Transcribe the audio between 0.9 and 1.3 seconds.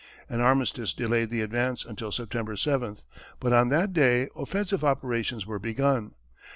delayed